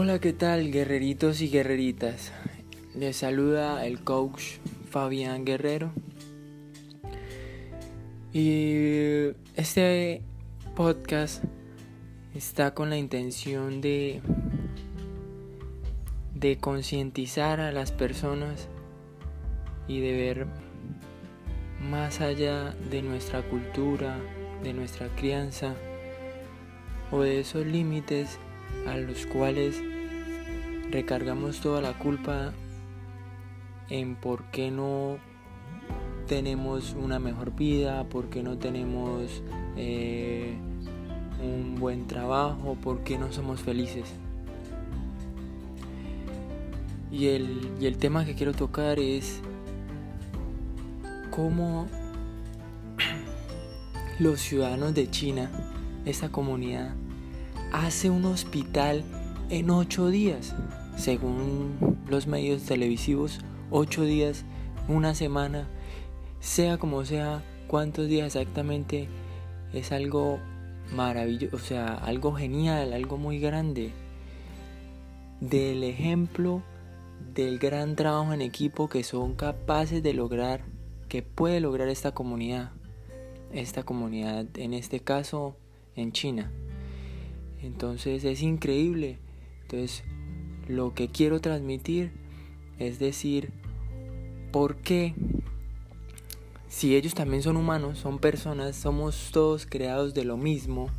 [0.00, 2.32] Hola, ¿qué tal, guerreritos y guerreritas?
[2.94, 4.58] Les saluda el coach
[4.88, 5.90] Fabián Guerrero.
[8.32, 10.22] Y este
[10.76, 11.42] podcast
[12.32, 14.22] está con la intención de
[16.32, 18.68] de concientizar a las personas
[19.88, 20.46] y de ver
[21.90, 24.16] más allá de nuestra cultura,
[24.62, 25.74] de nuestra crianza
[27.10, 28.38] o de esos límites
[28.86, 29.82] a los cuales
[30.90, 32.52] recargamos toda la culpa
[33.90, 35.18] en por qué no
[36.26, 39.42] tenemos una mejor vida, por qué no tenemos
[39.76, 40.56] eh,
[41.42, 44.12] un buen trabajo, por qué no somos felices.
[47.10, 49.40] Y el, y el tema que quiero tocar es
[51.30, 51.86] cómo
[54.18, 55.50] los ciudadanos de China,
[56.04, 56.94] esta comunidad,
[57.72, 59.04] hace un hospital
[59.50, 60.54] en ocho días.
[60.96, 64.44] Según los medios televisivos, ocho días,
[64.88, 65.68] una semana,
[66.40, 69.08] sea como sea, cuántos días exactamente,
[69.72, 70.40] es algo
[70.94, 73.92] maravilloso, o sea, algo genial, algo muy grande.
[75.40, 76.62] Del ejemplo
[77.34, 80.64] del gran trabajo en equipo que son capaces de lograr,
[81.08, 82.72] que puede lograr esta comunidad,
[83.52, 85.56] esta comunidad en este caso
[85.94, 86.50] en China.
[87.62, 89.18] Entonces es increíble.
[89.62, 90.04] Entonces
[90.68, 92.12] lo que quiero transmitir
[92.78, 93.50] es decir,
[94.52, 95.14] ¿por qué?
[96.68, 100.90] Si ellos también son humanos, son personas, somos todos creados de lo mismo.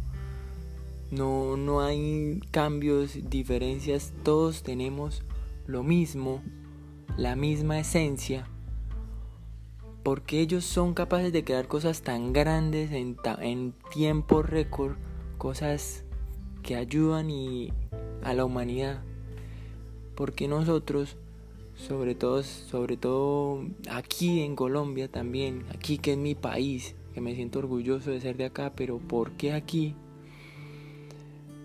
[1.11, 5.23] No, no hay cambios, diferencias, todos tenemos
[5.67, 6.41] lo mismo,
[7.17, 8.47] la misma esencia.
[10.03, 14.95] Porque ellos son capaces de crear cosas tan grandes en, en tiempo récord,
[15.37, 16.03] cosas
[16.63, 17.71] que ayudan y
[18.23, 19.01] a la humanidad.
[20.15, 21.15] Porque nosotros,
[21.75, 27.35] sobre todo, sobre todo aquí en Colombia también, aquí que es mi país, que me
[27.35, 29.95] siento orgulloso de ser de acá, pero ¿por qué aquí?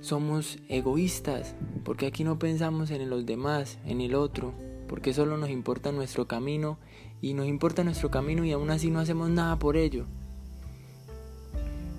[0.01, 4.53] Somos egoístas, porque aquí no pensamos en los demás, en el otro,
[4.89, 6.79] porque solo nos importa nuestro camino
[7.21, 10.05] y nos importa nuestro camino y aún así no hacemos nada por ello,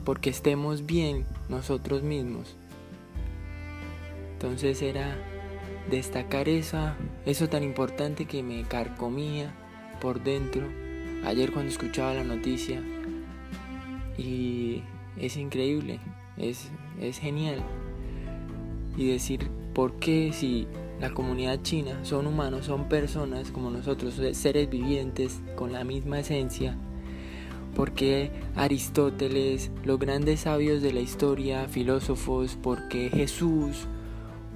[0.05, 2.55] porque estemos bien nosotros mismos.
[4.45, 5.17] Entonces era
[5.89, 6.95] destacar esa,
[7.25, 9.51] eso tan importante que me carcomía
[9.99, 10.67] por dentro
[11.25, 12.79] ayer cuando escuchaba la noticia
[14.19, 14.83] y
[15.17, 15.99] es increíble,
[16.37, 16.69] es,
[17.01, 17.59] es genial.
[18.95, 20.67] Y decir por qué si
[21.01, 26.77] la comunidad china son humanos, son personas como nosotros, seres vivientes con la misma esencia,
[27.75, 33.87] porque Aristóteles, los grandes sabios de la historia, filósofos, porque Jesús,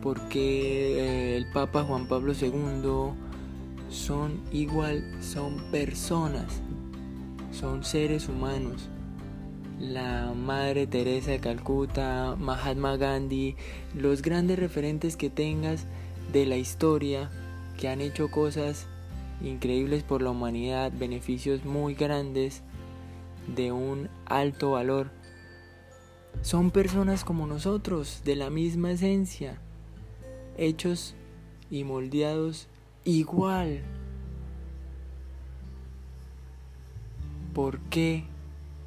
[0.02, 3.14] porque eh, el Papa Juan Pablo II
[3.90, 6.62] son igual, son personas,
[7.52, 8.90] son seres humanos.
[9.80, 13.56] La Madre Teresa de Calcuta, Mahatma Gandhi,
[13.96, 15.86] los grandes referentes que tengas
[16.34, 17.30] de la historia
[17.78, 18.88] que han hecho cosas
[19.42, 22.62] increíbles por la humanidad, beneficios muy grandes
[23.56, 25.12] de un alto valor.
[26.42, 29.62] Son personas como nosotros, de la misma esencia
[30.60, 31.16] hechos
[31.72, 32.68] y moldeados
[33.06, 33.82] igual.
[37.54, 38.26] ¿Por qué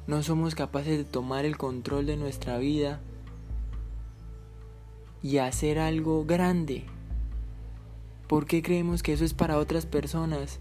[0.07, 3.01] no somos capaces de tomar el control de nuestra vida
[5.21, 6.85] y hacer algo grande?
[8.27, 10.59] ¿Por qué creemos que eso es para otras personas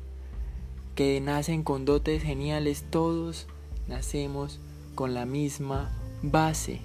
[0.95, 2.85] que nacen con dotes geniales?
[2.91, 3.47] Todos
[3.89, 4.61] nacemos
[4.95, 5.91] con la misma
[6.23, 6.81] base.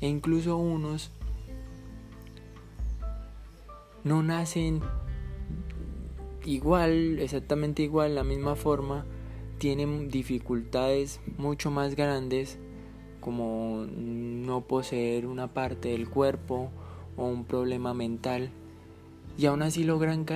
[0.00, 1.10] E incluso unos
[4.04, 4.80] no nacen
[6.44, 9.04] igual, exactamente igual, la misma forma,
[9.58, 12.58] tienen dificultades mucho más grandes
[13.20, 16.70] como no poseer una parte del cuerpo
[17.16, 18.50] o un problema mental
[19.38, 20.26] y aún así logran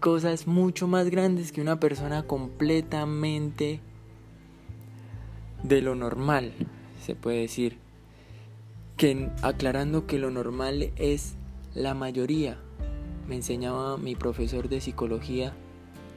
[0.00, 3.80] cosas mucho más grandes que una persona completamente
[5.62, 6.52] de lo normal,
[7.04, 7.76] se puede decir.
[8.96, 11.34] Que aclarando que lo normal es
[11.74, 12.58] la mayoría,
[13.28, 15.52] me enseñaba mi profesor de psicología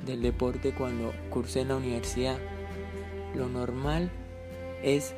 [0.06, 2.38] del deporte cuando cursé en la universidad.
[3.36, 4.10] Lo normal
[4.82, 5.14] es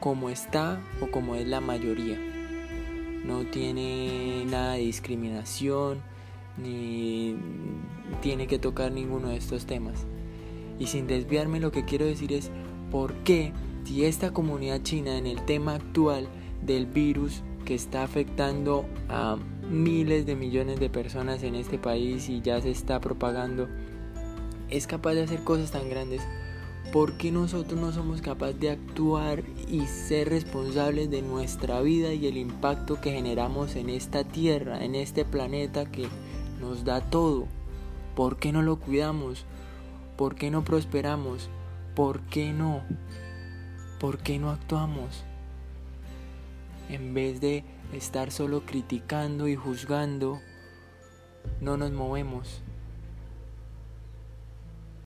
[0.00, 2.18] como está o como es la mayoría.
[3.24, 6.02] No tiene nada de discriminación
[6.56, 7.36] ni
[8.20, 10.06] tiene que tocar ninguno de estos temas.
[10.80, 12.50] Y sin desviarme lo que quiero decir es
[12.90, 13.52] por qué
[13.84, 16.28] si esta comunidad china en el tema actual
[16.62, 19.38] del virus que está afectando a
[19.70, 23.68] miles de millones de personas en este país y ya se está propagando,
[24.70, 26.22] es capaz de hacer cosas tan grandes,
[26.92, 32.26] ¿por qué nosotros no somos capaces de actuar y ser responsables de nuestra vida y
[32.26, 36.08] el impacto que generamos en esta tierra, en este planeta que
[36.60, 37.46] nos da todo?
[38.14, 39.44] ¿Por qué no lo cuidamos?
[40.16, 41.48] ¿Por qué no prosperamos?
[41.94, 42.82] ¿Por qué no?
[44.00, 45.24] ¿Por qué no actuamos?
[46.88, 50.40] En vez de estar solo criticando y juzgando,
[51.60, 52.62] no nos movemos.